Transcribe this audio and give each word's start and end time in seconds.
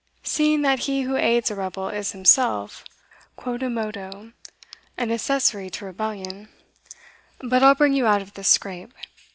seeing 0.23 0.63
that 0.63 0.79
he 0.79 1.03
who 1.03 1.15
aids 1.15 1.51
a 1.51 1.55
rebel, 1.55 1.87
is 1.89 2.11
himself, 2.11 2.83
quodammodo, 3.37 4.33
an 4.97 5.11
accessory 5.11 5.69
to 5.69 5.85
rebellion 5.85 6.49
But 7.37 7.61
I'll 7.61 7.75
bring 7.75 7.93
you 7.93 8.07
out 8.07 8.23
of 8.23 8.33
this 8.33 8.47
scrape." 8.47 8.95